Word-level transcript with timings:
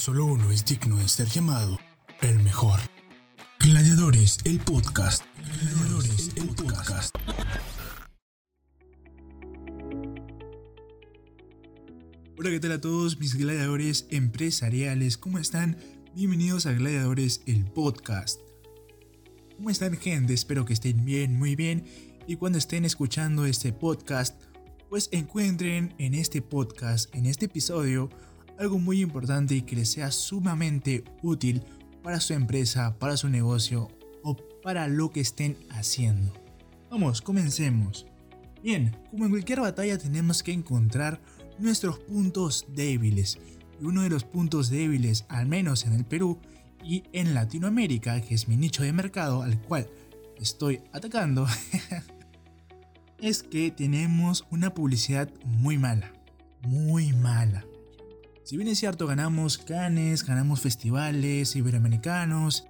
Solo 0.00 0.24
uno 0.24 0.50
es 0.50 0.64
digno 0.64 0.96
de 0.96 1.06
ser 1.10 1.28
llamado 1.28 1.78
el 2.22 2.42
mejor. 2.42 2.80
Gladiadores, 3.58 4.38
el 4.44 4.58
podcast. 4.58 5.22
Gladiadores, 5.36 6.30
el 6.36 6.48
podcast. 6.48 7.14
Hola, 12.38 12.48
¿qué 12.48 12.60
tal 12.60 12.72
a 12.72 12.80
todos 12.80 13.20
mis 13.20 13.34
gladiadores 13.34 14.06
empresariales? 14.08 15.18
¿Cómo 15.18 15.38
están? 15.38 15.76
Bienvenidos 16.14 16.64
a 16.64 16.72
Gladiadores, 16.72 17.42
el 17.44 17.66
podcast. 17.66 18.40
¿Cómo 19.58 19.68
están 19.68 19.98
gente? 19.98 20.32
Espero 20.32 20.64
que 20.64 20.72
estén 20.72 21.04
bien, 21.04 21.38
muy 21.38 21.56
bien. 21.56 21.84
Y 22.26 22.36
cuando 22.36 22.56
estén 22.56 22.86
escuchando 22.86 23.44
este 23.44 23.74
podcast, 23.74 24.42
pues 24.88 25.10
encuentren 25.12 25.94
en 25.98 26.14
este 26.14 26.40
podcast, 26.40 27.14
en 27.14 27.26
este 27.26 27.44
episodio, 27.44 28.08
algo 28.60 28.78
muy 28.78 29.00
importante 29.00 29.54
y 29.54 29.62
que 29.62 29.76
les 29.76 29.90
sea 29.90 30.10
sumamente 30.10 31.02
útil 31.22 31.62
para 32.02 32.20
su 32.20 32.34
empresa, 32.34 32.98
para 32.98 33.16
su 33.16 33.28
negocio 33.28 33.88
o 34.22 34.36
para 34.62 34.86
lo 34.86 35.10
que 35.10 35.20
estén 35.20 35.56
haciendo. 35.70 36.32
Vamos, 36.90 37.22
comencemos. 37.22 38.06
Bien, 38.62 38.96
como 39.10 39.24
en 39.24 39.30
cualquier 39.30 39.60
batalla 39.60 39.96
tenemos 39.96 40.42
que 40.42 40.52
encontrar 40.52 41.20
nuestros 41.58 41.98
puntos 42.00 42.66
débiles. 42.68 43.38
Y 43.80 43.84
uno 43.84 44.02
de 44.02 44.10
los 44.10 44.24
puntos 44.24 44.68
débiles, 44.68 45.24
al 45.28 45.46
menos 45.46 45.86
en 45.86 45.94
el 45.94 46.04
Perú 46.04 46.38
y 46.84 47.04
en 47.12 47.32
Latinoamérica, 47.32 48.20
que 48.20 48.34
es 48.34 48.46
mi 48.46 48.56
nicho 48.56 48.82
de 48.82 48.92
mercado 48.92 49.42
al 49.42 49.58
cual 49.62 49.88
estoy 50.36 50.82
atacando, 50.92 51.46
es 53.18 53.42
que 53.42 53.70
tenemos 53.70 54.46
una 54.50 54.74
publicidad 54.74 55.30
muy 55.44 55.78
mala. 55.78 56.12
Muy 56.62 57.14
mala. 57.14 57.64
Si 58.50 58.56
bien 58.56 58.66
es 58.66 58.80
cierto, 58.80 59.06
ganamos 59.06 59.58
canes, 59.58 60.24
ganamos 60.24 60.60
festivales 60.60 61.54
iberoamericanos 61.54 62.66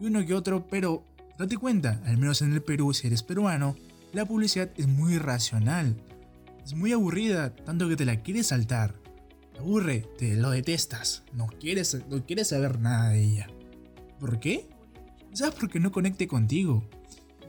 y 0.00 0.06
uno 0.06 0.24
que 0.24 0.32
otro, 0.32 0.68
pero 0.68 1.04
date 1.36 1.56
cuenta, 1.56 2.00
al 2.04 2.18
menos 2.18 2.40
en 2.40 2.52
el 2.52 2.62
Perú, 2.62 2.94
si 2.94 3.08
eres 3.08 3.24
peruano, 3.24 3.74
la 4.12 4.26
publicidad 4.26 4.70
es 4.76 4.86
muy 4.86 5.18
racional. 5.18 6.00
Es 6.64 6.74
muy 6.74 6.92
aburrida, 6.92 7.52
tanto 7.52 7.88
que 7.88 7.96
te 7.96 8.04
la 8.04 8.22
quieres 8.22 8.46
saltar. 8.46 8.94
Te 9.54 9.58
aburre, 9.58 10.06
te 10.18 10.36
lo 10.36 10.50
detestas, 10.50 11.24
no 11.32 11.48
quieres, 11.48 11.98
no 12.08 12.24
quieres 12.24 12.46
saber 12.46 12.78
nada 12.78 13.08
de 13.08 13.24
ella. 13.24 13.48
¿Por 14.20 14.38
qué? 14.38 14.68
Quizás 15.30 15.52
porque 15.52 15.80
no 15.80 15.90
conecte 15.90 16.28
contigo. 16.28 16.88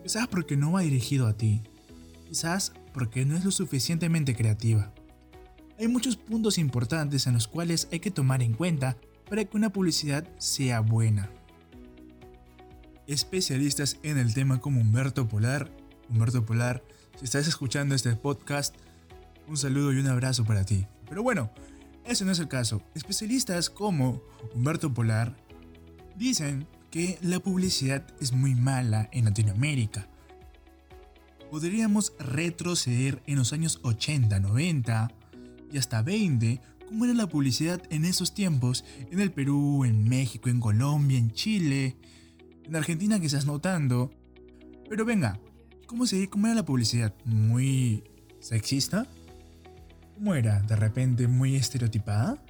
Quizás 0.02 0.28
porque 0.28 0.58
no 0.58 0.72
va 0.72 0.81
dirigido 0.81 1.28
a 1.28 1.38
ti. 1.38 1.62
Quizás 2.28 2.73
porque 2.95 3.25
no 3.25 3.38
es 3.38 3.45
lo 3.45 3.52
suficientemente 3.52 4.36
creativa 4.36 4.92
hay 5.80 5.88
muchos 5.88 6.17
puntos 6.17 6.58
importantes 6.58 7.25
en 7.25 7.33
los 7.33 7.47
cuales 7.47 7.88
hay 7.94 8.02
que 8.02 8.11
tomar 8.11 8.44
en 8.44 8.53
cuenta 8.53 8.97
para 9.30 9.45
que 9.45 9.55
una 9.55 9.72
publicidad 9.72 10.27
sea 10.38 10.81
buena. 10.81 11.31
Especialistas 13.08 13.97
en 14.03 14.17
el 14.17 14.33
tema 14.33 14.59
como 14.59 14.81
Humberto 14.81 15.27
Polar, 15.30 15.72
Humberto 16.09 16.45
Polar, 16.45 16.83
si 17.17 17.23
estás 17.23 17.47
escuchando 17.47 17.95
este 17.95 18.13
podcast, 18.16 18.75
un 19.47 19.55
saludo 19.55 19.94
y 19.94 20.00
un 20.00 20.07
abrazo 20.07 20.44
para 20.44 20.66
ti. 20.66 20.85
Pero 21.07 21.23
bueno, 21.23 21.50
eso 22.05 22.25
no 22.25 22.33
es 22.33 22.39
el 22.39 22.50
caso. 22.50 22.81
Especialistas 22.94 23.69
como 23.69 24.22
Humberto 24.53 24.94
Polar 24.94 25.38
dicen 26.17 26.67
que 26.91 27.17
la 27.22 27.39
publicidad 27.39 28.05
es 28.19 28.33
muy 28.33 28.53
mala 28.53 29.09
en 29.13 29.25
Latinoamérica. 29.25 30.09
Podríamos 31.50 32.13
retroceder 32.19 33.23
en 33.27 33.38
los 33.38 33.53
años 33.53 33.80
80, 33.83 34.39
90 34.41 35.19
y 35.72 35.78
hasta 35.78 36.02
20 36.02 36.62
cómo 36.89 37.06
era 37.06 37.14
la 37.14 37.28
publicidad 37.28 37.81
en 37.92 38.03
esos 38.03 38.34
tiempos 38.34 38.84
en 39.12 39.19
el 39.19 39.31
Perú, 39.31 39.85
en 39.85 40.09
México, 40.09 40.50
en 40.50 40.59
Colombia, 40.59 41.19
en 41.19 41.31
Chile, 41.31 41.96
en 42.66 42.75
Argentina 42.75 43.19
quizás 43.19 43.46
notando. 43.46 44.12
Pero 44.90 45.06
venga, 45.06 45.40
¿cómo, 45.85 46.07
se, 46.07 46.28
cómo 46.30 46.47
era 46.47 46.56
la 46.56 46.66
publicidad? 46.66 47.13
¿Muy 47.25 48.03
sexista? 48.40 49.06
¿Cómo 50.16 50.34
era? 50.34 50.62
¿De 50.62 50.75
repente 50.75 51.28
muy 51.28 51.56
estereotipada? 51.56 52.44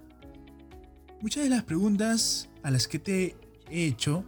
Muchas 1.22 1.44
de 1.44 1.50
las 1.50 1.63
preguntas 1.63 2.50
a 2.63 2.72
las 2.72 2.88
que 2.88 2.97
te 2.97 3.36
he 3.69 3.86
hecho, 3.86 4.24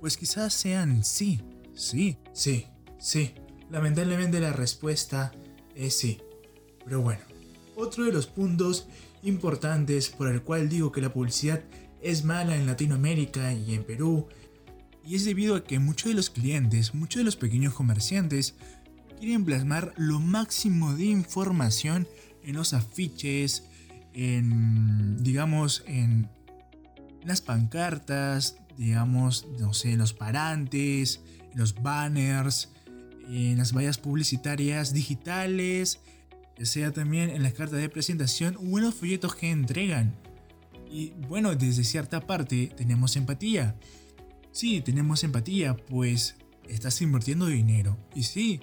pues 0.00 0.16
quizás 0.16 0.54
sean 0.54 1.02
sí, 1.02 1.42
sí, 1.74 2.18
sí, 2.32 2.66
sí. 2.98 3.34
Lamentablemente 3.68 4.38
la 4.38 4.52
respuesta 4.52 5.32
es 5.74 5.98
sí. 5.98 6.18
Pero 6.84 7.02
bueno, 7.02 7.22
otro 7.76 8.04
de 8.04 8.12
los 8.12 8.26
puntos 8.26 8.88
importantes 9.22 10.08
por 10.08 10.28
el 10.28 10.42
cual 10.42 10.68
digo 10.68 10.90
que 10.90 11.00
la 11.00 11.12
publicidad 11.12 11.62
es 12.02 12.24
mala 12.24 12.56
en 12.56 12.66
Latinoamérica 12.66 13.52
y 13.52 13.74
en 13.74 13.84
Perú, 13.84 14.26
y 15.04 15.14
es 15.14 15.24
debido 15.24 15.54
a 15.54 15.64
que 15.64 15.78
muchos 15.78 16.08
de 16.08 16.14
los 16.14 16.30
clientes, 16.30 16.94
muchos 16.94 17.20
de 17.20 17.24
los 17.24 17.36
pequeños 17.36 17.74
comerciantes, 17.74 18.56
quieren 19.20 19.44
plasmar 19.44 19.94
lo 19.96 20.18
máximo 20.18 20.94
de 20.94 21.06
información 21.06 22.08
en 22.42 22.56
los 22.56 22.72
afiches, 22.72 23.64
en, 24.14 25.22
digamos, 25.22 25.84
en 25.86 26.28
las 27.24 27.40
pancartas, 27.40 28.56
digamos, 28.76 29.46
no 29.58 29.74
sé, 29.74 29.92
en 29.92 29.98
los 29.98 30.12
parantes, 30.12 31.20
en 31.52 31.58
los 31.58 31.74
banners, 31.74 32.70
en 33.28 33.58
las 33.58 33.72
vallas 33.72 33.98
publicitarias 33.98 34.92
digitales, 34.92 36.00
sea 36.62 36.92
también 36.92 37.30
en 37.30 37.42
las 37.42 37.54
cartas 37.54 37.80
de 37.80 37.88
presentación 37.88 38.56
o 38.56 38.78
en 38.78 38.84
los 38.84 38.94
folletos 38.94 39.34
que 39.34 39.50
entregan. 39.50 40.14
Y 40.90 41.10
bueno, 41.28 41.54
desde 41.54 41.84
cierta 41.84 42.26
parte 42.26 42.72
tenemos 42.76 43.16
empatía. 43.16 43.76
Sí, 44.52 44.80
tenemos 44.80 45.22
empatía, 45.24 45.76
pues 45.76 46.36
estás 46.68 47.00
invirtiendo 47.02 47.46
dinero. 47.46 47.98
Y 48.14 48.22
sí, 48.22 48.60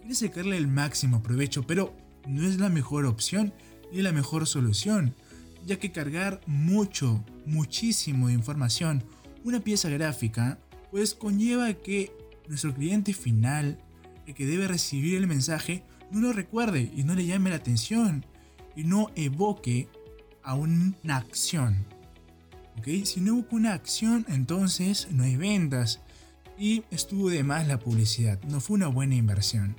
quieres 0.00 0.18
sacarle 0.18 0.56
el 0.56 0.68
máximo 0.68 1.22
provecho, 1.22 1.66
pero 1.66 1.94
no 2.26 2.46
es 2.46 2.58
la 2.58 2.68
mejor 2.68 3.04
opción 3.04 3.52
ni 3.92 4.02
la 4.02 4.12
mejor 4.12 4.46
solución, 4.46 5.14
ya 5.64 5.78
que 5.78 5.92
cargar 5.92 6.40
mucho, 6.46 7.24
muchísimo 7.44 8.28
de 8.28 8.34
información, 8.34 9.04
una 9.44 9.60
pieza 9.60 9.88
gráfica, 9.88 10.58
pues 10.90 11.14
conlleva 11.14 11.72
que 11.74 12.12
nuestro 12.48 12.74
cliente 12.74 13.12
final, 13.12 13.78
el 14.26 14.34
que 14.34 14.46
debe 14.46 14.66
recibir 14.66 15.16
el 15.16 15.26
mensaje, 15.26 15.84
no 16.10 16.20
lo 16.20 16.32
recuerde 16.32 16.90
y 16.94 17.04
no 17.04 17.14
le 17.14 17.26
llame 17.26 17.50
la 17.50 17.56
atención 17.56 18.24
y 18.74 18.84
no 18.84 19.10
evoque 19.14 19.88
a 20.42 20.54
una 20.54 20.94
acción. 21.08 21.86
¿Ok? 22.78 23.04
Si 23.04 23.20
no 23.20 23.32
evoca 23.32 23.56
una 23.56 23.72
acción, 23.72 24.26
entonces 24.28 25.08
no 25.10 25.24
hay 25.24 25.36
ventas 25.36 26.00
y 26.58 26.84
estuvo 26.90 27.30
de 27.30 27.42
más 27.42 27.66
la 27.66 27.78
publicidad. 27.78 28.40
No 28.44 28.60
fue 28.60 28.76
una 28.76 28.88
buena 28.88 29.14
inversión. 29.14 29.76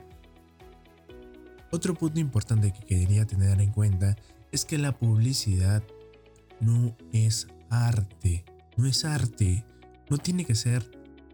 Otro 1.71 1.93
punto 1.93 2.19
importante 2.19 2.71
que 2.71 2.85
quería 2.85 3.25
tener 3.25 3.59
en 3.59 3.71
cuenta 3.71 4.15
es 4.51 4.65
que 4.65 4.77
la 4.77 4.97
publicidad 4.97 5.83
no 6.59 6.95
es 7.11 7.47
arte. 7.69 8.45
No 8.77 8.87
es 8.87 9.05
arte. 9.05 9.65
No 10.09 10.17
tiene 10.17 10.45
que 10.45 10.55
ser 10.55 10.89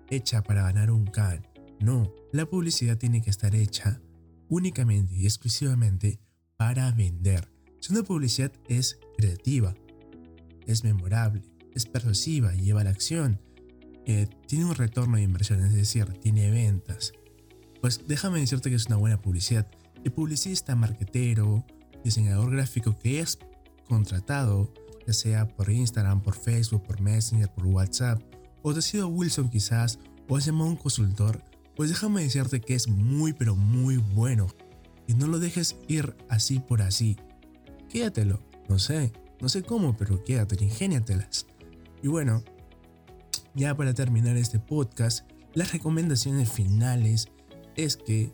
hecha 0.10 0.42
para 0.42 0.64
ganar 0.64 0.92
un 0.92 1.06
can. 1.06 1.46
No, 1.80 2.12
la 2.32 2.46
publicidad 2.46 2.98
tiene 2.98 3.22
que 3.22 3.30
estar 3.30 3.56
hecha 3.56 4.00
únicamente 4.50 5.16
y 5.16 5.26
exclusivamente 5.26 6.20
para 6.58 6.92
vender. 6.92 7.52
Si 7.80 7.92
una 7.92 8.04
publicidad 8.04 8.52
es 8.68 9.00
creativa, 9.18 9.76
es 10.66 10.84
memorable, 10.84 11.42
es 11.74 11.86
persuasiva 11.86 12.54
lleva 12.54 12.82
a 12.82 12.86
la 12.86 12.90
acción, 12.92 13.42
eh, 14.06 14.28
tiene 14.48 14.66
un 14.66 14.76
retorno 14.76 15.18
de 15.18 15.24
inversión, 15.24 15.62
es 15.62 15.74
decir, 15.74 16.06
tiene 16.22 16.52
ventas, 16.52 17.14
pues 17.82 18.08
déjame 18.08 18.40
decirte 18.40 18.70
que 18.70 18.76
es 18.76 18.88
una 18.88 18.96
buena 18.96 19.22
publicidad. 19.22 19.68
El 20.04 20.12
publicista, 20.12 20.76
marquetero, 20.76 21.66
diseñador 22.04 22.52
gráfico 22.52 22.98
que 22.98 23.20
es 23.20 23.40
contratado, 23.88 24.74
ya 25.06 25.14
sea 25.14 25.48
por 25.48 25.70
Instagram, 25.70 26.22
por 26.22 26.36
Facebook, 26.36 26.84
por 26.84 27.02
Messenger, 27.02 27.50
por 27.54 27.66
WhatsApp, 27.66 28.22
o 28.62 28.74
te 28.74 28.80
ha 28.80 28.82
sido 28.82 29.08
Wilson 29.10 29.50
quizás, 29.50 30.00
o 30.30 30.38
has 30.38 30.46
llamado 30.46 30.66
a 30.66 30.70
un 30.70 30.78
consultor, 30.78 31.44
pues 31.76 31.90
déjame 31.90 32.24
decirte 32.24 32.62
que 32.62 32.76
es 32.76 32.88
muy 32.88 33.34
pero 33.34 33.56
muy 33.56 33.98
bueno. 33.98 34.48
Y 35.08 35.14
no 35.16 35.28
lo 35.28 35.40
dejes 35.40 35.76
ir 35.88 36.16
así 36.30 36.60
por 36.60 36.82
así. 36.82 37.18
Quédatelo. 37.90 38.40
No 38.70 38.80
sé, 38.80 39.12
no 39.42 39.50
sé 39.50 39.64
cómo, 39.64 39.98
pero 39.98 40.24
quédate, 40.24 40.64
ingéniatelas. 40.64 41.46
Y 42.02 42.08
bueno, 42.08 42.44
ya 43.56 43.76
para 43.76 43.94
terminar 43.94 44.38
este 44.38 44.60
podcast, 44.60 45.30
las 45.54 45.74
recomendaciones 45.74 46.52
finales 46.52 47.28
es 47.76 47.98
que 47.98 48.34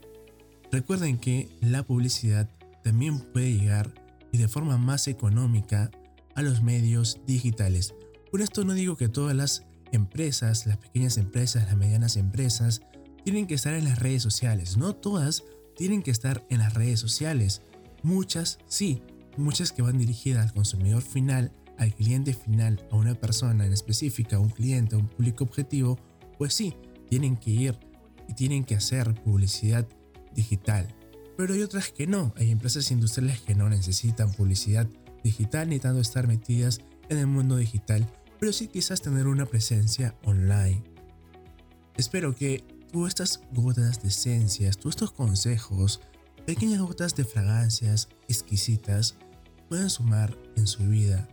recuerden 0.71 1.17
que 1.17 1.49
la 1.61 1.83
publicidad 1.83 2.49
también 2.83 3.19
puede 3.19 3.53
llegar 3.53 3.93
y 4.31 4.37
de 4.37 4.47
forma 4.47 4.77
más 4.77 5.07
económica 5.07 5.91
a 6.35 6.41
los 6.41 6.61
medios 6.61 7.19
digitales. 7.25 7.93
Por 8.31 8.41
esto 8.41 8.63
no 8.63 8.73
digo 8.73 8.95
que 8.95 9.09
todas 9.09 9.35
las 9.35 9.65
empresas, 9.91 10.67
las 10.67 10.77
pequeñas 10.77 11.17
empresas, 11.17 11.65
las 11.65 11.75
medianas 11.75 12.15
empresas, 12.15 12.81
tienen 13.29 13.45
que 13.45 13.53
estar 13.53 13.75
en 13.75 13.83
las 13.83 13.99
redes 13.99 14.23
sociales. 14.23 14.77
No 14.77 14.95
todas 14.95 15.43
tienen 15.75 16.01
que 16.01 16.09
estar 16.09 16.43
en 16.49 16.57
las 16.57 16.73
redes 16.73 16.99
sociales. 16.99 17.61
Muchas 18.01 18.57
sí, 18.65 19.03
muchas 19.37 19.71
que 19.71 19.83
van 19.83 19.99
dirigidas 19.99 20.47
al 20.47 20.53
consumidor 20.55 21.03
final, 21.03 21.51
al 21.77 21.93
cliente 21.93 22.33
final, 22.33 22.83
a 22.89 22.95
una 22.95 23.13
persona 23.13 23.67
en 23.67 23.71
específica, 23.71 24.37
a 24.37 24.39
un 24.39 24.49
cliente, 24.49 24.95
a 24.95 24.97
un 24.97 25.07
público 25.07 25.43
objetivo, 25.43 25.99
pues 26.39 26.55
sí, 26.55 26.73
tienen 27.07 27.37
que 27.37 27.51
ir 27.51 27.79
y 28.27 28.33
tienen 28.33 28.63
que 28.63 28.73
hacer 28.73 29.13
publicidad 29.21 29.87
digital. 30.33 30.87
Pero 31.37 31.53
hay 31.53 31.61
otras 31.61 31.91
que 31.91 32.07
no, 32.07 32.33
hay 32.35 32.49
empresas 32.49 32.89
industriales 32.89 33.41
que 33.41 33.53
no 33.53 33.69
necesitan 33.69 34.31
publicidad 34.31 34.87
digital 35.23 35.69
ni 35.69 35.77
tanto 35.77 36.01
estar 36.01 36.25
metidas 36.25 36.79
en 37.09 37.19
el 37.19 37.27
mundo 37.27 37.57
digital, 37.57 38.11
pero 38.39 38.51
sí 38.53 38.69
quizás 38.69 39.03
tener 39.03 39.27
una 39.27 39.45
presencia 39.45 40.15
online. 40.23 40.81
Espero 41.95 42.33
que 42.33 42.78
todas 42.91 43.09
estas 43.09 43.41
gotas 43.51 44.01
de 44.01 44.09
esencias, 44.09 44.77
todos 44.77 44.95
estos 44.95 45.11
consejos, 45.11 46.01
pequeñas 46.45 46.81
gotas 46.81 47.15
de 47.15 47.23
fragancias 47.23 48.09
exquisitas, 48.27 49.15
puedan 49.67 49.89
sumar 49.89 50.37
en 50.55 50.67
su 50.67 50.83
vida, 50.87 51.27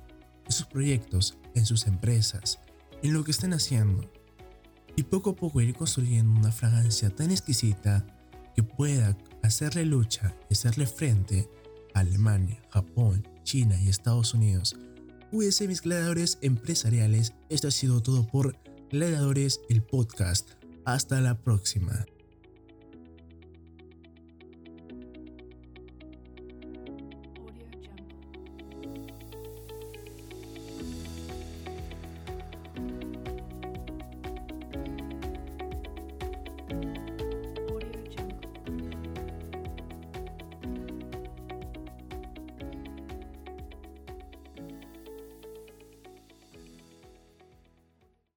en 0.45 0.53
sus 0.53 0.67
proyectos, 0.67 1.39
en 1.55 1.65
sus 1.65 1.87
empresas, 1.87 2.59
en 3.03 3.15
lo 3.15 3.25
que 3.25 3.31
estén 3.31 3.53
haciendo. 3.53 4.11
Y 4.97 5.05
poco 5.05 5.31
a 5.31 5.37
poco 5.37 5.61
ir 5.61 5.75
construyendo 5.75 6.39
una 6.39 6.53
fragancia 6.53 7.11
tan 7.11 7.31
exquisita 7.31 8.07
que 8.55 8.63
pueda 8.63 9.17
hacerle 9.43 9.85
lucha 9.85 10.35
y 10.49 10.55
hacerle 10.55 10.87
frente 10.87 11.49
a 11.95 12.01
Alemania, 12.01 12.63
Japón, 12.71 13.27
China 13.43 13.79
y 13.81 13.89
Estados 13.89 14.35
Unidos. 14.35 14.77
Cuídense 15.31 15.69
mis 15.69 15.83
gladiadores 15.83 16.39
empresariales. 16.41 17.35
Esto 17.49 17.69
ha 17.69 17.71
sido 17.71 18.01
todo 18.01 18.27
por 18.27 18.57
Gladiadores 18.91 19.61
el 19.69 19.83
podcast. 19.83 20.66
Hasta 20.87 21.21
la 21.21 21.35
próxima. 21.35 22.07